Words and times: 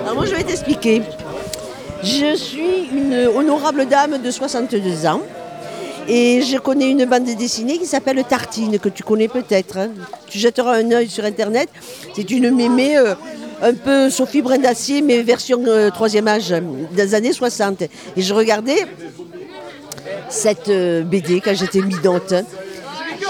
Alors 0.00 0.14
moi 0.14 0.24
je 0.26 0.34
vais 0.34 0.44
t'expliquer. 0.44 1.02
Je 2.02 2.36
suis 2.36 2.88
une 2.92 3.14
honorable 3.34 3.86
dame 3.86 4.18
de 4.22 4.30
62 4.30 5.06
ans 5.06 5.20
et 6.06 6.42
je 6.42 6.56
connais 6.58 6.90
une 6.90 7.04
bande 7.04 7.24
dessinée 7.24 7.78
qui 7.78 7.86
s'appelle 7.86 8.22
Tartine, 8.24 8.78
que 8.78 8.88
tu 8.88 9.02
connais 9.02 9.28
peut-être. 9.28 9.76
hein. 9.76 9.90
Tu 10.28 10.38
jetteras 10.38 10.76
un 10.76 10.90
œil 10.92 11.08
sur 11.08 11.24
internet. 11.24 11.68
C'est 12.14 12.30
une 12.30 12.50
mémé 12.54 12.96
euh, 12.96 13.14
un 13.62 13.74
peu 13.74 14.08
Sophie 14.08 14.40
Brin 14.40 14.58
d'Acier, 14.58 15.02
mais 15.02 15.22
version 15.22 15.60
euh, 15.66 15.90
troisième 15.90 16.28
âge, 16.28 16.54
des 16.92 17.14
années 17.14 17.32
60. 17.32 17.82
Et 17.82 18.22
je 18.22 18.32
regardais 18.32 18.86
cette 20.28 20.68
euh, 20.68 21.02
BD 21.02 21.40
quand 21.40 21.54
j'étais 21.54 21.80
midante. 21.80 22.34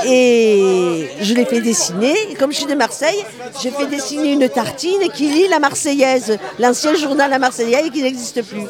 Et 0.07 1.09
je 1.21 1.35
l'ai 1.35 1.45
fait 1.45 1.61
dessiner. 1.61 2.15
Comme 2.39 2.53
je 2.53 2.59
suis 2.59 2.67
de 2.67 2.75
Marseille, 2.75 3.25
j'ai 3.61 3.71
fait 3.71 3.87
dessiner 3.87 4.33
une 4.33 4.49
tartine 4.49 5.09
qui 5.13 5.29
lit 5.29 5.49
la 5.49 5.59
Marseillaise, 5.59 6.39
l'ancien 6.59 6.95
journal 6.95 7.31
La 7.31 7.39
Marseillaise 7.39 7.91
qui 7.91 8.03
n'existe 8.03 8.43
plus. 8.43 8.63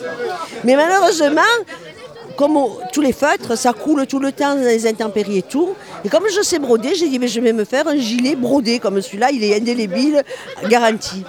Mais 0.65 0.75
malheureusement, 0.75 1.43
comme 2.37 2.56
tous 2.93 3.01
les 3.01 3.12
feutres, 3.12 3.59
ça 3.59 3.73
coule 3.73 4.06
tout 4.06 4.21
le 4.21 4.33
temps 4.33 4.55
dans 4.55 4.62
les 4.62 4.87
intempéries 4.87 5.39
et 5.39 5.43
tout. 5.43 5.75
Et 6.05 6.09
comme 6.09 6.25
je 6.34 6.41
sais 6.41 6.59
broder, 6.59 6.95
j'ai 6.95 7.09
dit 7.09 7.19
mais 7.19 7.29
je 7.29 7.41
vais 7.41 7.53
me 7.53 7.65
faire 7.65 7.89
un 7.89 7.97
gilet 7.97 8.37
brodé 8.37 8.79
comme 8.79 9.03
celui-là, 9.03 9.31
il 9.33 9.45
est 9.45 9.56
indélébile, 9.56 10.23
garanti. 10.69 11.25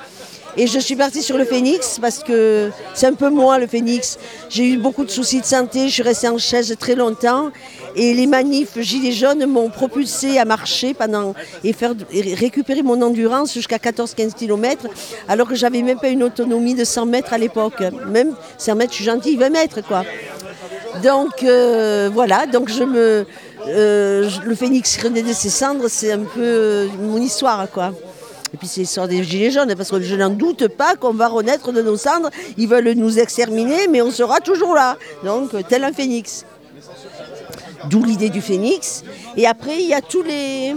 Et 0.60 0.68
je 0.68 0.78
suis 0.78 0.98
partie 0.98 1.24
sur 1.24 1.38
le 1.38 1.46
phénix 1.46 2.00
parce 2.02 2.20
que 2.22 2.70
c'est 2.94 3.08
un 3.08 3.14
peu 3.14 3.30
moi 3.30 3.60
le 3.60 3.66
phénix. 3.66 4.20
J'ai 4.50 4.66
eu 4.74 4.78
beaucoup 4.78 5.06
de 5.06 5.10
soucis 5.10 5.40
de 5.40 5.46
santé, 5.46 5.88
je 5.88 5.94
suis 5.94 6.04
restée 6.04 6.28
en 6.28 6.38
chaise 6.38 6.76
très 6.78 6.96
longtemps. 6.96 7.50
Et 7.96 8.14
les 8.14 8.28
manifs 8.28 8.78
gilets 8.78 9.14
jaunes 9.14 9.46
m'ont 9.46 9.70
propulsée 9.70 10.38
à 10.38 10.44
marcher 10.44 10.94
pendant 10.94 11.34
et, 11.64 11.72
faire, 11.72 11.94
récupérer 12.12 12.82
mon 12.82 13.02
endurance 13.02 13.54
jusqu'à 13.54 13.78
14-15 13.78 14.34
km, 14.34 14.88
alors 15.30 15.48
que 15.48 15.56
j'avais 15.56 15.82
même 15.82 15.98
pas 15.98 16.10
une 16.10 16.24
autonomie 16.24 16.76
de 16.76 16.84
100 16.84 17.06
mètres 17.06 17.32
à 17.32 17.38
l'époque. 17.38 17.82
Même 18.08 18.36
100 18.58 18.76
mètres, 18.76 18.92
je 18.92 18.98
suis 18.98 19.06
gentille, 19.06 19.38
20 19.38 19.50
mètres 19.52 19.80
quoi. 19.80 20.04
Donc 21.02 21.42
euh, 21.42 22.10
voilà, 22.14 22.46
donc 22.48 22.68
je 22.68 22.84
me. 22.84 23.26
euh, 23.68 24.30
le 24.44 24.56
phénix 24.56 25.02
renaît 25.02 25.22
de 25.22 25.32
ses 25.32 25.50
cendres, 25.50 25.88
c'est 25.88 26.12
un 26.12 26.20
peu 26.20 26.42
euh, 26.44 26.88
mon 27.00 27.22
histoire 27.22 27.70
quoi. 27.72 27.94
Et 28.54 28.58
puis 28.58 28.68
c'est 28.68 28.82
l'histoire 28.82 29.08
des 29.08 29.24
gilets 29.24 29.52
jaunes, 29.52 29.74
parce 29.76 29.90
que 29.90 30.02
je 30.02 30.16
n'en 30.16 30.30
doute 30.30 30.68
pas 30.68 30.96
qu'on 30.96 31.14
va 31.14 31.28
renaître 31.28 31.72
de 31.72 31.82
nos 31.82 31.98
cendres. 31.98 32.30
Ils 32.58 32.68
veulent 32.68 32.94
nous 32.94 33.20
exterminer, 33.20 33.88
mais 33.88 34.02
on 34.02 34.12
sera 34.12 34.40
toujours 34.40 34.74
là. 34.74 34.98
Donc, 35.24 35.52
tel 35.68 35.84
un 35.84 35.94
phénix. 35.94 36.46
D'où 37.90 38.04
l'idée 38.04 38.30
du 38.30 38.42
phénix. 38.42 39.04
Et 39.38 39.48
après, 39.48 39.82
il 39.82 39.88
y 39.88 39.94
a 39.94 40.02
tous 40.02 40.24
les. 40.24 40.76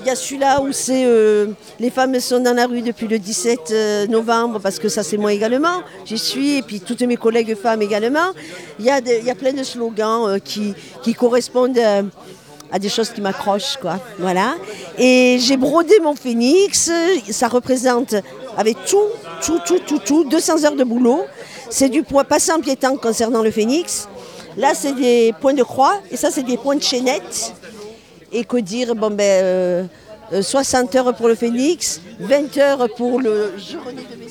Il 0.00 0.08
y 0.08 0.10
a 0.10 0.16
celui-là 0.16 0.60
où 0.60 0.70
c'est 0.70 1.06
euh, 1.06 1.46
les 1.80 1.88
femmes 1.88 2.20
sont 2.20 2.40
dans 2.40 2.54
la 2.54 2.66
rue 2.66 2.82
depuis 2.82 3.06
le 3.06 3.18
17 3.18 3.58
euh, 3.70 4.06
novembre, 4.06 4.60
parce 4.60 4.78
que 4.78 4.90
ça 4.90 5.02
c'est 5.02 5.16
moi 5.16 5.32
également, 5.32 5.82
j'y 6.04 6.18
suis, 6.18 6.58
et 6.58 6.62
puis 6.62 6.80
toutes 6.80 7.00
mes 7.02 7.16
collègues 7.16 7.56
femmes 7.56 7.80
également. 7.80 8.32
Il 8.78 8.84
y 8.84 8.90
a, 8.90 9.34
plein 9.34 9.54
de 9.54 9.62
slogans 9.62 10.28
euh, 10.28 10.38
qui, 10.38 10.74
qui 11.02 11.14
correspondent 11.14 11.80
à 12.74 12.80
des 12.80 12.88
choses 12.88 13.10
qui 13.10 13.20
m'accrochent, 13.20 13.76
quoi. 13.80 14.00
Voilà. 14.18 14.56
Et 14.98 15.38
j'ai 15.38 15.56
brodé 15.56 15.94
mon 16.02 16.16
phénix, 16.16 16.90
ça 17.30 17.46
représente 17.46 18.16
avec 18.56 18.76
tout, 18.84 19.08
tout, 19.40 19.60
tout, 19.64 19.78
tout, 19.78 20.00
tout, 20.00 20.24
200 20.24 20.64
heures 20.64 20.74
de 20.74 20.82
boulot. 20.82 21.24
C'est 21.70 21.88
du 21.88 22.02
poids 22.02 22.24
passé 22.24 22.50
en 22.50 22.60
piétant 22.60 22.96
concernant 22.96 23.42
le 23.42 23.52
phénix. 23.52 24.08
Là, 24.56 24.72
c'est 24.74 24.92
des 24.92 25.32
points 25.40 25.54
de 25.54 25.62
croix, 25.62 26.00
et 26.10 26.16
ça, 26.16 26.32
c'est 26.32 26.42
des 26.42 26.56
points 26.56 26.74
de 26.74 26.82
chaînette. 26.82 27.54
Et 28.32 28.44
que 28.44 28.56
dire, 28.56 28.96
bon 28.96 29.10
ben, 29.10 29.22
euh, 29.22 29.84
euh, 30.32 30.42
60 30.42 30.96
heures 30.96 31.14
pour 31.14 31.28
le 31.28 31.36
phénix, 31.36 32.00
20 32.18 32.58
heures 32.58 32.88
pour 32.96 33.20
le 33.20 33.52
je 33.56 33.76
renais 33.76 34.02
de 34.02 34.18
mes 34.18 34.30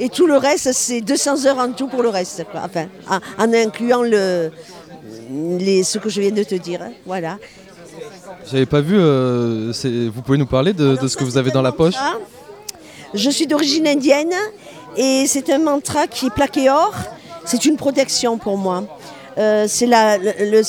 et 0.00 0.08
tout 0.08 0.26
le 0.26 0.38
reste, 0.38 0.72
c'est 0.72 1.02
200 1.02 1.44
heures 1.44 1.58
en 1.58 1.72
tout 1.72 1.88
pour 1.88 2.02
le 2.02 2.08
reste. 2.08 2.44
Enfin, 2.54 2.86
en, 3.10 3.44
en 3.44 3.52
incluant 3.52 4.02
le, 4.02 4.50
les, 5.30 5.82
ce 5.84 5.98
que 5.98 6.08
je 6.08 6.20
viens 6.20 6.30
de 6.30 6.42
te 6.42 6.54
dire. 6.54 6.82
hein. 6.82 6.92
Voilà. 7.06 7.38
J'avais 8.50 8.66
pas 8.66 8.80
vu. 8.80 8.96
euh, 8.98 9.72
vous 10.14 10.22
pouvez 10.22 10.38
nous 10.38 10.46
parler 10.46 10.72
de, 10.72 10.96
de 10.96 11.08
ce 11.08 11.16
que 11.16 11.24
vous 11.24 11.36
avez 11.36 11.50
dans 11.50 11.62
la 11.62 11.72
poche 11.72 11.94
Je 13.14 13.30
suis 13.30 13.46
d'origine 13.46 13.86
indienne 13.86 14.32
et 14.96 15.24
c'est 15.26 15.50
un 15.50 15.58
mantra 15.58 16.06
qui 16.06 16.26
est 16.26 16.30
plaqué 16.34 16.70
or. 16.70 16.94
C'est 17.44 17.64
une 17.64 17.76
protection 17.76 18.38
pour 18.38 18.56
moi. 18.58 18.84
Euh, 19.38 19.66
c'est 19.68 19.86
le 19.86 20.62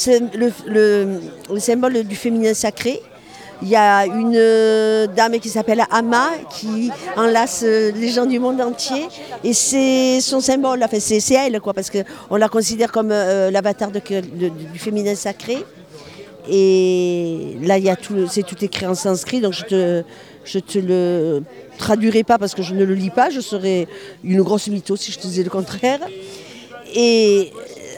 symbole 1.60 2.04
du 2.04 2.16
féminin 2.16 2.54
sacré. 2.54 3.02
Il 3.62 3.68
y 3.68 3.76
a 3.76 4.06
une 4.06 4.36
euh, 4.36 5.08
dame 5.08 5.38
qui 5.40 5.50
s'appelle 5.50 5.84
Ama 5.92 6.30
qui 6.50 6.92
enlace 7.18 7.64
euh, 7.66 7.92
les 7.92 8.10
gens 8.10 8.26
du 8.26 8.40
monde 8.40 8.62
entier 8.62 9.08
et 9.44 9.54
c'est 9.54 10.22
son 10.22 10.40
symbole, 10.40 10.82
enfin 10.82 11.00
c'est 11.00 11.34
elle 11.34 11.60
quoi, 11.60 11.74
parce 11.74 11.90
qu'on 11.90 12.36
la 12.38 12.48
considère 12.48 12.92
comme 12.92 13.12
euh, 13.12 13.52
l'avatar 13.52 13.92
du 13.92 14.80
féminin 14.80 15.16
sacré. 15.16 15.58
Et 16.50 17.58
là, 17.62 17.78
il 17.78 17.84
y 17.84 17.90
a 17.90 17.96
tout, 17.96 18.28
c'est 18.28 18.44
tout 18.44 18.64
écrit 18.64 18.88
en 18.88 18.96
sanskrit, 18.96 19.42
donc 19.42 19.54
je 19.54 19.66
te, 19.66 20.04
je 20.46 20.60
te 20.60 20.80
le 20.80 21.44
traduirai 21.78 22.24
pas 22.24 22.38
parce 22.38 22.56
que 22.56 22.64
je 22.64 22.74
ne 22.74 22.86
le 22.86 22.96
lis 22.96 23.12
pas. 23.12 23.30
Je 23.30 23.40
serais 23.40 23.88
une 24.24 24.42
grosse 24.42 24.68
mytho 24.68 24.96
si 24.96 25.12
je 25.12 25.20
te 25.20 25.28
disais 25.28 25.44
le 25.44 25.50
contraire. 25.50 26.00
Et 26.96 27.52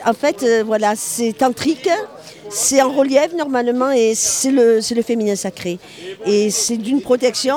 en 0.06 0.12
fait, 0.14 0.42
euh, 0.42 0.62
voilà, 0.66 0.94
c'est 0.96 1.32
tantrique, 1.32 1.88
c'est 2.50 2.80
en 2.82 2.90
relief 2.92 3.32
normalement 3.36 3.90
et 3.90 4.14
c'est 4.14 4.50
le, 4.50 4.80
le 4.94 5.02
féminin 5.02 5.36
sacré. 5.36 5.78
Et 6.26 6.50
c'est 6.50 6.76
d'une 6.76 7.00
protection. 7.00 7.56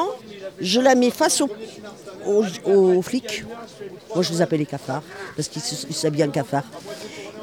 Je 0.59 0.79
la 0.79 0.95
mets 0.95 1.11
face 1.11 1.41
aux, 1.41 1.49
aux- 2.25 2.43
aux 2.71 3.01
flics. 3.01 3.43
Moi, 4.13 4.23
je 4.23 4.31
les 4.31 4.41
appelle 4.41 4.59
les 4.59 4.65
cafards 4.65 5.03
parce 5.35 5.49
qu'ils 5.49 5.61
s'habillent 5.95 6.23
en 6.23 6.29
cafard. 6.29 6.63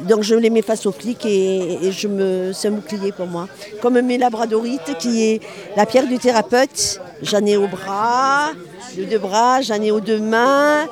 Donc 0.00 0.22
je 0.22 0.34
les 0.34 0.50
mets 0.50 0.62
face 0.62 0.84
aux 0.86 0.92
flics 0.92 1.24
et, 1.26 1.86
et 1.86 1.92
je 1.92 2.08
me, 2.08 2.52
c'est 2.52 2.68
un 2.68 2.72
bouclier 2.72 3.12
pour 3.12 3.26
moi. 3.26 3.46
Comme 3.82 4.00
mes 4.00 4.18
labradorites 4.18 4.96
qui 4.98 5.22
est 5.22 5.40
la 5.76 5.84
pierre 5.86 6.06
du 6.06 6.18
thérapeute. 6.18 7.00
J'en 7.22 7.44
ai 7.46 7.56
au 7.56 7.68
bras, 7.68 8.50
les 8.96 9.04
deux 9.04 9.18
bras, 9.18 9.60
j'en 9.60 9.80
ai 9.80 9.90
aux 9.92 10.00
deux 10.00 10.18
mains. 10.18 10.86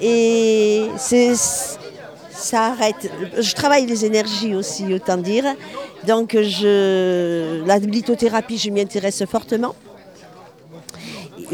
Et 0.00 0.86
c'est, 0.98 1.32
ça 2.34 2.66
arrête. 2.66 3.10
Je 3.38 3.54
travaille 3.54 3.86
les 3.86 4.04
énergies 4.04 4.54
aussi, 4.54 4.92
autant 4.92 5.16
dire. 5.16 5.44
Donc 6.06 6.36
je, 6.36 7.64
la 7.64 7.78
lithothérapie, 7.78 8.58
je 8.58 8.70
m'y 8.70 8.80
intéresse 8.80 9.24
fortement. 9.26 9.74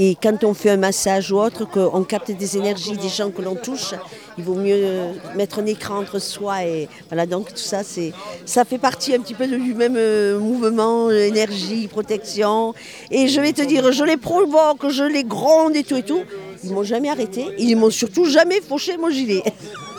Et 0.00 0.16
quand 0.22 0.44
on 0.44 0.54
fait 0.54 0.70
un 0.70 0.76
massage 0.76 1.32
ou 1.32 1.40
autre, 1.40 1.64
qu'on 1.64 2.04
capte 2.04 2.30
des 2.30 2.56
énergies 2.56 2.96
des 2.96 3.08
gens 3.08 3.30
que 3.30 3.42
l'on 3.42 3.56
touche, 3.56 3.94
il 4.36 4.44
vaut 4.44 4.54
mieux 4.54 5.08
mettre 5.34 5.58
un 5.58 5.66
écran 5.66 5.98
entre 5.98 6.20
soi 6.20 6.64
et 6.64 6.88
voilà. 7.08 7.26
Donc 7.26 7.48
tout 7.48 7.56
ça, 7.56 7.82
c'est, 7.82 8.12
ça 8.44 8.64
fait 8.64 8.78
partie 8.78 9.12
un 9.12 9.18
petit 9.18 9.34
peu 9.34 9.48
du 9.48 9.74
même 9.74 9.96
euh, 9.96 10.38
mouvement, 10.38 11.10
énergie, 11.10 11.88
protection. 11.88 12.74
Et 13.10 13.26
je 13.26 13.40
vais 13.40 13.52
te 13.52 13.62
dire, 13.62 13.90
je 13.90 14.04
les 14.04 14.16
provoque, 14.16 14.88
je 14.88 15.02
les 15.02 15.24
gronde 15.24 15.74
et 15.74 15.82
tout 15.82 15.96
et 15.96 16.04
tout. 16.04 16.22
Ils 16.62 16.72
m'ont 16.72 16.84
jamais 16.84 17.10
arrêté. 17.10 17.46
Ils 17.58 17.76
m'ont 17.76 17.90
surtout 17.90 18.24
jamais 18.24 18.60
fauché 18.60 18.96
mon 18.98 19.10
gilet. 19.10 19.42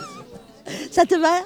ça 0.92 1.06
te 1.06 1.16
va 1.16 1.42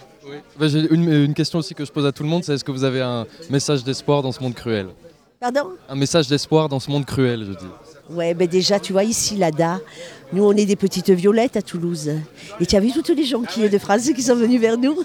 Bah, 0.59 0.67
J'ai 0.67 0.87
une, 0.91 1.11
une 1.11 1.33
question 1.33 1.59
aussi 1.59 1.73
que 1.73 1.85
je 1.85 1.91
pose 1.91 2.05
à 2.05 2.11
tout 2.11 2.23
le 2.23 2.29
monde 2.29 2.43
c'est 2.43 2.53
est-ce 2.53 2.63
que 2.63 2.71
vous 2.71 2.83
avez 2.83 3.01
un 3.01 3.25
message 3.49 3.83
d'espoir 3.83 4.21
dans 4.21 4.31
ce 4.31 4.41
monde 4.41 4.53
cruel? 4.53 4.87
Pardon? 5.39 5.71
Un 5.89 5.95
message 5.95 6.27
d'espoir 6.27 6.69
dans 6.69 6.79
ce 6.79 6.89
monde 6.89 7.05
cruel, 7.05 7.43
je 7.45 7.51
dis. 7.51 7.71
Ouais, 8.09 8.33
ben 8.33 8.47
déjà, 8.47 8.79
tu 8.79 8.93
vois, 8.93 9.03
ici, 9.03 9.35
l'ADA, 9.35 9.79
nous, 10.31 10.43
on 10.43 10.53
est 10.53 10.65
des 10.65 10.75
petites 10.75 11.09
violettes 11.09 11.57
à 11.57 11.61
Toulouse. 11.61 12.11
Et 12.59 12.65
tu 12.65 12.75
as 12.75 12.79
vu 12.79 12.91
toutes 12.91 13.09
les 13.09 13.25
gens 13.25 13.41
qui, 13.41 13.67
de 13.67 13.77
France 13.77 14.09
qui 14.15 14.21
sont 14.21 14.35
venus 14.35 14.59
vers 14.61 14.77
nous? 14.77 14.97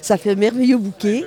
Ça 0.00 0.16
fait 0.16 0.30
un 0.30 0.34
merveilleux 0.34 0.76
bouquet. 0.78 1.24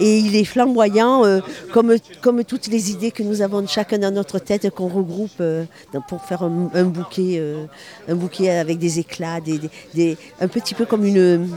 Et 0.00 0.18
il 0.18 0.36
est 0.36 0.44
flamboyant, 0.44 1.24
euh, 1.24 1.40
comme, 1.72 1.94
comme 2.20 2.44
toutes 2.44 2.66
les 2.68 2.90
idées 2.90 3.10
que 3.10 3.22
nous 3.22 3.42
avons 3.42 3.66
chacun 3.66 3.98
dans 3.98 4.12
notre 4.14 4.38
tête, 4.38 4.70
qu'on 4.70 4.88
regroupe 4.88 5.40
euh, 5.40 5.64
pour 6.08 6.22
faire 6.22 6.42
un, 6.42 6.84
bouquet, 6.84 7.36
euh, 7.38 7.64
un 8.08 8.14
bouquet 8.14 8.50
avec 8.50 8.78
des 8.78 8.98
éclats, 8.98 9.40
des, 9.40 9.60
des- 9.94 10.16
un 10.40 10.48
petit 10.48 10.74
peu 10.74 10.84
comme 10.86 11.04
une, 11.04 11.48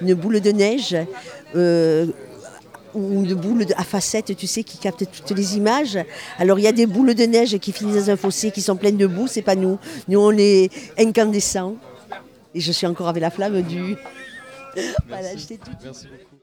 une 0.00 0.14
boule 0.14 0.40
de 0.40 0.50
neige. 0.52 0.96
ou 2.94 3.22
une 3.22 3.34
boule 3.34 3.66
de- 3.66 3.74
à 3.76 3.84
facettes, 3.84 4.34
tu 4.36 4.46
sais, 4.46 4.62
qui 4.64 4.78
captent 4.78 5.04
toutes 5.26 5.36
les 5.36 5.56
images. 5.56 5.98
Alors 6.38 6.58
il 6.58 6.62
y 6.62 6.66
a 6.66 6.72
des 6.72 6.86
boules 6.86 7.14
de 7.14 7.24
neige 7.24 7.58
qui 7.58 7.70
finissent 7.72 8.06
dans 8.06 8.12
un 8.12 8.16
fossé, 8.16 8.50
qui 8.50 8.62
sont 8.62 8.76
pleines 8.76 8.96
de 8.96 9.06
boue, 9.06 9.26
c'est 9.26 9.42
pas 9.42 9.54
nous. 9.54 9.78
Nous 10.08 10.18
on 10.18 10.32
est 10.36 10.70
incandescents. 10.98 11.76
Et 12.54 12.60
je 12.60 12.72
suis 12.72 12.86
encore 12.86 13.08
avec 13.08 13.20
la 13.20 13.30
flamme 13.30 13.60
du. 13.62 13.94
Voilà, 15.08 15.36
je 15.36 15.46
t'ai 15.46 15.58
tout 15.58 15.70
dit. 15.74 15.84
Merci 15.84 16.08
beaucoup. 16.08 16.36